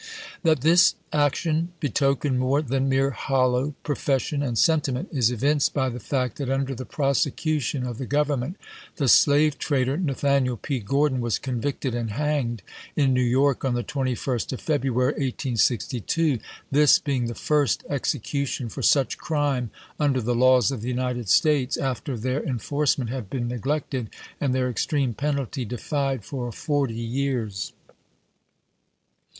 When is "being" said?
16.97-17.27